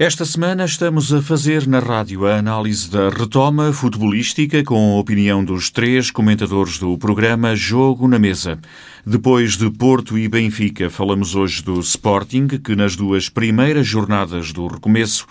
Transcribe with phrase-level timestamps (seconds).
[0.00, 5.44] Esta semana estamos a fazer na rádio a análise da retoma futebolística com a opinião
[5.44, 8.60] dos três comentadores do programa Jogo na Mesa.
[9.04, 14.68] Depois de Porto e Benfica, falamos hoje do Sporting, que nas duas primeiras jornadas do
[14.68, 15.26] recomeço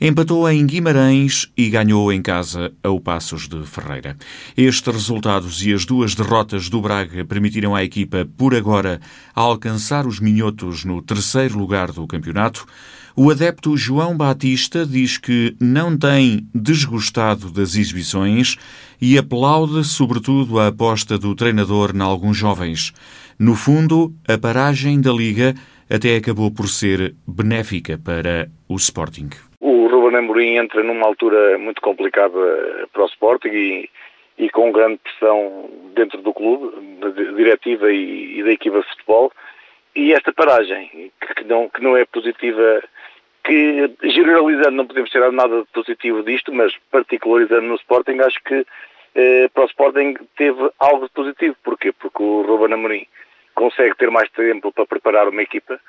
[0.00, 4.16] empatou em Guimarães e ganhou em casa ao Passos de Ferreira.
[4.56, 8.98] Estes resultados e as duas derrotas do Braga permitiram à equipa, por agora,
[9.34, 12.66] alcançar os minhotos no terceiro lugar do campeonato.
[13.14, 18.56] O adepto João Batista diz que não tem desgostado das exibições
[18.98, 22.94] e aplaude sobretudo a aposta do treinador em alguns jovens.
[23.38, 25.54] No fundo, a paragem da Liga
[25.90, 29.28] até acabou por ser benéfica para o Sporting.
[30.10, 32.38] Ruben Amorim entra numa altura muito complicada
[32.92, 33.90] para o Sporting e,
[34.38, 39.32] e com grande pressão dentro do clube, da diretiva e, e da equipa de futebol.
[39.94, 42.82] E esta paragem, que não, que não é positiva
[43.44, 48.66] que generalizando não podemos tirar nada positivo disto, mas particularizando no Sporting, acho que
[49.14, 51.56] eh, para o Sporting teve algo positivo.
[51.62, 51.92] Porquê?
[51.92, 53.06] Porque o Ruben Amorim
[53.54, 55.80] consegue ter mais tempo para preparar uma equipa,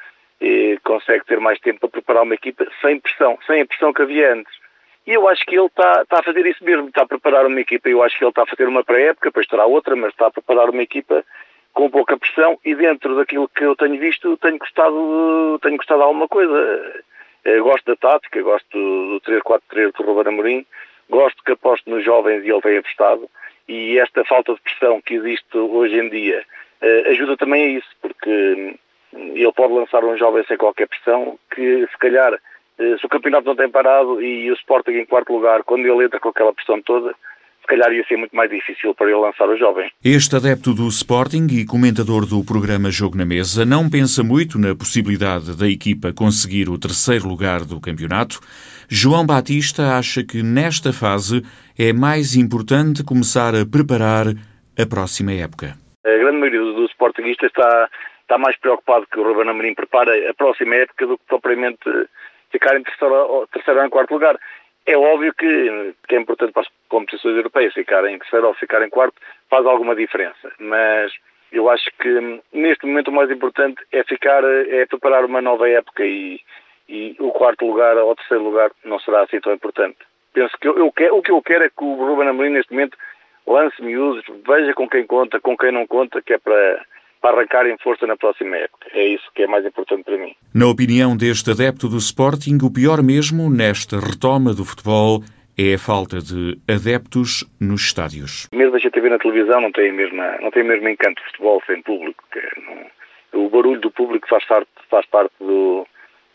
[0.42, 4.02] e consegue ter mais tempo para preparar uma equipa sem pressão, sem a pressão que
[4.02, 4.53] havia antes.
[5.06, 7.59] E eu acho que ele está, está a fazer isso mesmo, está a preparar uma
[7.59, 7.89] equipa.
[7.89, 10.31] Eu acho que ele está a fazer uma pré-época, depois terá outra, mas está a
[10.31, 11.23] preparar uma equipa
[11.73, 16.06] com pouca pressão e dentro daquilo que eu tenho visto, tenho gostado, tenho gostado de
[16.06, 17.03] alguma coisa.
[17.45, 20.66] Eu eh, gosto da tática, gosto do 3-4-3 do Ruben Amorim,
[21.09, 23.30] gosto que aposte nos jovens e ele tem apostado
[23.67, 26.44] e esta falta de pressão que existe hoje em dia
[26.81, 28.30] eh, ajuda também a isso, porque
[29.44, 33.45] ele pode lançar um jovem sem qualquer pressão que se calhar eh, se o campeonato
[33.45, 36.81] não tem parado e o Sporting em quarto lugar, quando ele entra com aquela pressão
[36.81, 37.14] toda,
[37.62, 39.92] se calhar ia ser muito mais difícil para ele lançar os jovens.
[40.03, 44.75] Este adepto do Sporting e comentador do programa Jogo na Mesa não pensa muito na
[44.75, 48.39] possibilidade da equipa conseguir o terceiro lugar do campeonato.
[48.89, 51.44] João Batista acha que nesta fase
[51.78, 54.25] é mais importante começar a preparar
[54.78, 55.75] a próxima época.
[56.03, 57.90] A grande maioria dos Sportingistas está,
[58.31, 61.84] está mais preocupado que o Ruben Amorim prepare a próxima época do que propriamente
[62.50, 64.40] ficar em terceiro, terceiro ou em quarto lugar.
[64.86, 68.81] É óbvio que, que é importante para as competições europeias ficar em terceiro ou ficar
[68.81, 69.16] em quarto,
[69.50, 70.50] faz alguma diferença.
[70.59, 71.12] Mas
[71.52, 76.06] eu acho que neste momento o mais importante é ficar, é preparar uma nova época
[76.06, 76.40] e,
[76.88, 79.97] e o quarto lugar ou o terceiro lugar não será assim tão importante.
[80.34, 82.72] Penso que eu, eu quero, o que eu quero é que o Ruben Amorim neste
[82.72, 82.97] momento
[83.46, 86.86] lance miúdos, veja com quem conta, com quem não conta, que é para
[87.22, 88.88] para arrancar em força na próxima época.
[88.94, 90.36] É isso que é mais importante para mim.
[90.54, 95.22] Na opinião deste adepto do Sporting, o pior mesmo nesta retoma do futebol
[95.58, 98.48] é a falta de adeptos nos estádios.
[98.52, 101.62] Mesmo a gente ver na televisão não tem mesmo, não tem mesmo encanto de futebol
[101.68, 102.24] sem público.
[102.58, 105.86] Não, o barulho do público faz parte, faz parte do,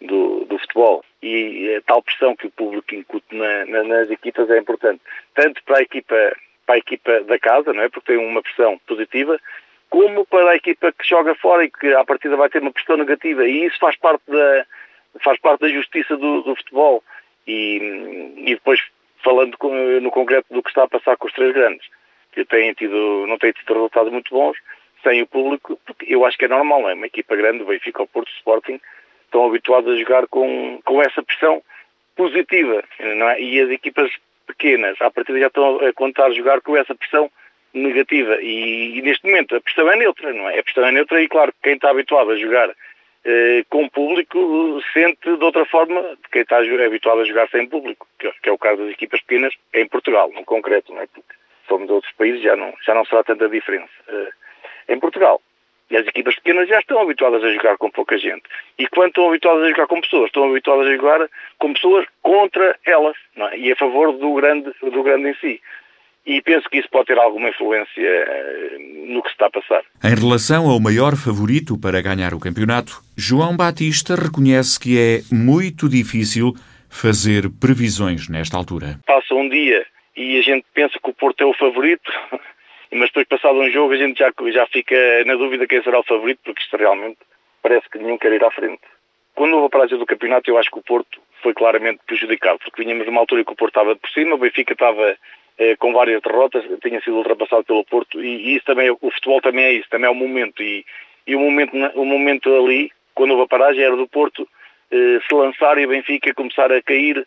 [0.01, 4.49] do, do, futebol e a tal pressão que o público incute na, na, nas equipas
[4.51, 5.01] é importante,
[5.35, 6.15] tanto para a equipa
[6.65, 7.89] para a equipa da casa, não é?
[7.89, 9.39] Porque tem uma pressão positiva,
[9.91, 12.97] como para a equipa que joga fora e que à partida vai ter uma pressão
[12.97, 13.47] negativa.
[13.47, 14.67] E isso faz parte da,
[15.23, 17.03] faz parte da justiça do, do futebol.
[17.47, 18.81] E, e depois,
[19.23, 21.87] falando com, no concreto do que está a passar com os três grandes,
[22.33, 24.59] que têm tido, não têm tido resultados muito bons,
[25.03, 26.95] sem o público, porque eu acho que é normal, não é?
[26.95, 28.81] Uma equipa grande, o Benfica ou Porto Sporting,
[29.25, 31.63] estão habituados a jogar com, com essa pressão
[32.17, 33.41] positiva, não é?
[33.41, 34.11] E as equipas
[34.47, 37.31] pequenas, à partida já estão a contar jogar com essa pressão
[37.76, 38.38] negativa.
[38.41, 40.59] E, e, neste momento a pressão é neutra, não é?
[40.59, 42.70] A pressão é neutra e, claro, quem está habituado a jogar
[43.25, 48.06] eh, com público sente de outra forma de quem está habituado a jogar sem público,
[48.19, 51.06] que, que, é o caso das equipas pequenas em Portugal, no concreto, não é?
[51.06, 51.34] Porque
[51.69, 53.91] somos de outros países, já não, já não será tanta diferença.
[54.08, 54.32] Eh,
[54.88, 55.41] em Portugal,
[55.91, 58.43] e as equipas pequenas já estão habituadas a jogar com pouca gente.
[58.78, 62.78] E quando estão habituadas a jogar com pessoas, estão habituadas a jogar com pessoas contra
[62.84, 63.58] elas, é?
[63.58, 65.60] e a favor do grande, do grande em si
[66.26, 68.76] e penso que isso pode ter alguma influência eh,
[69.06, 69.82] no que se está a passar.
[70.03, 75.88] Em relação ao maior favorito para ganhar o campeonato, João Batista reconhece que é muito
[75.88, 76.52] difícil
[76.90, 78.99] fazer previsões nesta altura.
[79.06, 79.87] Passa um dia
[80.17, 82.11] e a gente pensa que o Porto é o favorito,
[82.90, 84.96] mas depois passado um jogo a gente já, já fica
[85.26, 87.19] na dúvida quem será o favorito, porque isto realmente
[87.62, 88.82] parece que nenhum quer ir à frente.
[89.34, 92.82] Quando houve a paragem do campeonato, eu acho que o Porto foi claramente prejudicado, porque
[92.82, 95.17] vinhamos numa altura que o Porto estava por cima, o Benfica estava
[95.79, 99.64] com várias derrotas, tinha sido ultrapassado pelo Porto e, e, isso também, o futebol também
[99.64, 100.85] é isso, também é o momento e,
[101.26, 104.47] e o momento, o momento ali, quando houve a paragem, era do Porto
[104.91, 107.26] eh, se lançar e o Benfica começar a cair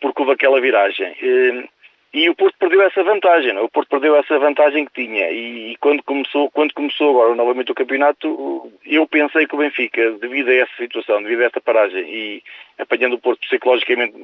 [0.00, 1.14] porque houve aquela viragem.
[1.22, 1.68] Eh,
[2.14, 3.62] E o Porto perdeu essa vantagem, não?
[3.62, 3.64] É?
[3.64, 7.72] o Porto perdeu essa vantagem que tinha e, e, quando, começou, quando começou agora novamente
[7.72, 12.02] o campeonato, eu pensei que o Benfica, devido a essa situação, devido a esta paragem
[12.02, 12.42] e
[12.78, 14.14] apanhando o Porto psicologicamente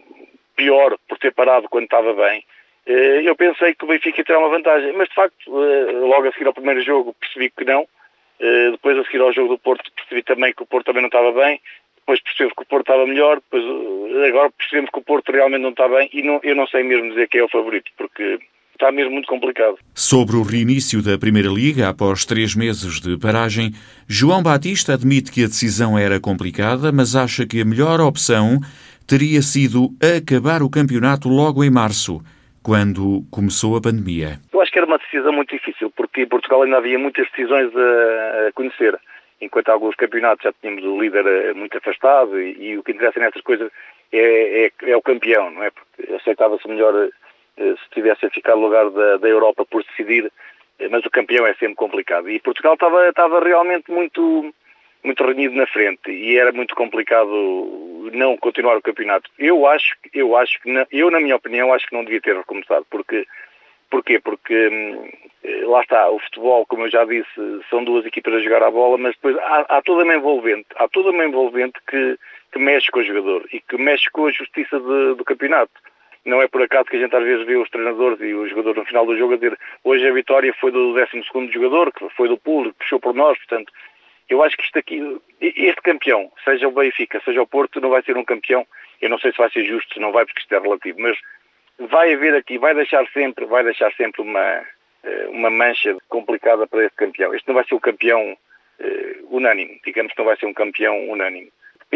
[0.55, 2.58] pior por ter parado quando estava bem, eh,
[2.93, 6.47] eu pensei que o Benfica teria uma vantagem, mas de facto, eh, logo a seguir
[6.47, 7.87] ao primeiro jogo percebi que não,
[8.41, 11.09] eh, depois a seguir ao jogo do Porto percebi também que o Porto também não
[11.09, 11.61] estava bem,
[11.97, 13.63] depois percebo que o Porto estava melhor, depois
[14.27, 17.11] agora percebemos que o Porto realmente não está bem e não, eu não sei mesmo
[17.11, 18.39] dizer quem é o favorito, porque
[18.73, 19.77] está mesmo muito complicado.
[19.93, 23.73] Sobre o reinício da Primeira Liga, após três meses de paragem,
[24.07, 28.61] João Batista admite que a decisão era complicada, mas acha que a melhor opção
[29.07, 32.23] teria sido acabar o campeonato logo em março,
[32.69, 34.37] quando começou a pandemia.
[34.53, 37.73] Eu acho que era uma decisão muito difícil, porque em Portugal ainda havia muitas decisões
[37.75, 38.95] a, conhecer
[39.41, 43.21] enquanto alguns campeonatos já tínhamos o líder eh, muito afastado e, e o que interessa
[43.21, 43.73] nessas coisas
[44.13, 45.71] é, é, é o campeão, não é?
[45.71, 47.09] Porque aceitava-se melhor
[47.57, 50.31] eh, se tivesse a ficar no lugar da, da Europa por decidir,
[50.79, 52.29] eh, mas o campeão é sempre complicado.
[52.29, 54.53] E Portugal estava, estava realmente muito,
[55.09, 59.31] muito renhido na frente e era muito complicado não continuar o campeonato.
[59.39, 62.87] Eu acho, eu acho que, eu na minha opinião, acho que não devia ter recomeçado,
[62.91, 63.27] porque
[63.91, 64.21] Porquê?
[64.21, 65.09] Porque hum,
[65.71, 67.41] lá está, o futebol, como eu já disse,
[67.71, 70.87] são duas equipas a jogar a bola, mas depois há, há toda uma envolvente, há
[70.89, 72.19] toda uma envolvente que,
[72.53, 75.73] que mexe com o jogador e que mexe com a justiça de, do campeonato.
[76.25, 78.79] Não é por acaso que a gente às vezes vê os treinadores e os jogadores
[78.79, 82.29] no final do jogo a dizer hoje a vitória foi do 12 jogador, que foi
[82.29, 83.73] do público, puxou por nós, portanto,
[84.29, 88.03] eu acho que isto aqui, este campeão, seja o Benfica, seja o Porto, não vai
[88.03, 88.67] ser um campeão,
[89.01, 91.19] eu não sei se vai ser justo, se não vai, porque isto é relativo, mas
[91.79, 94.63] vai haver aqui, vai deixar sempre, vai deixar sempre uma,
[95.03, 97.35] eh, uma mancha complicada para este campeão.
[97.35, 98.37] Este não vai ser o campeão
[98.81, 101.51] uh, unânime, digamos que não vai ser um campeão unânime.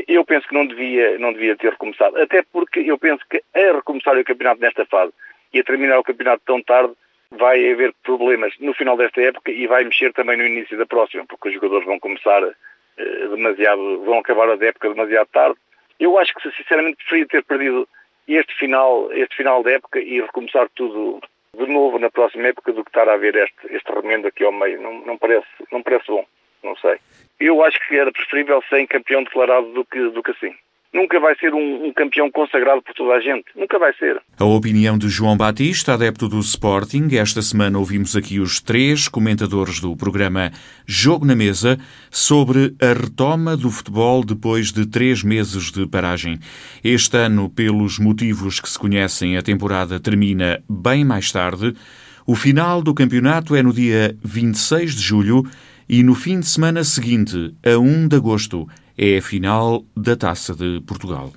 [0.09, 3.73] Eu penso que não devia, não devia ter recomeçado, até porque eu penso que a
[3.75, 5.13] recomeçar o campeonato nesta fase
[5.53, 6.95] e a terminar o campeonato tão tarde
[7.39, 11.25] vai haver problemas no final desta época e vai mexer também no início da próxima,
[11.27, 15.57] porque os jogadores vão começar uh, demasiado, vão acabar a época demasiado tarde.
[15.99, 17.89] Eu acho que sinceramente preferia ter perdido
[18.29, 21.21] este final, este final da época e recomeçar tudo
[21.57, 24.53] de novo na próxima época do que estar a haver este, este remendo aqui ao
[24.53, 24.81] meio.
[24.81, 26.25] Não, não, parece, não parece bom,
[26.63, 26.97] não sei.
[27.39, 30.55] Eu acho que era preferível sem campeão declarado do que, do que assim
[30.93, 33.47] nunca vai ser um, um, campeão consagrado por toda a gente.
[33.57, 34.21] Nunca vai ser.
[34.39, 37.09] A opinião de João Batista, adepto do Sporting.
[37.13, 40.51] Esta semana ouvimos aqui os três comentadores do programa
[40.87, 41.79] Jogo na Mesa
[42.11, 46.39] sobre a retoma do futebol depois de três meses de paragem.
[46.85, 51.75] Este ano, pelos motivos que se conhecem, a temporada termina bem mais tarde.
[52.27, 55.45] O final do campeonato é no dia 26 de julho
[55.89, 60.55] e no fim de semana seguinte, a 1 de agosto, é a final da Taça
[60.55, 61.33] de Portugal.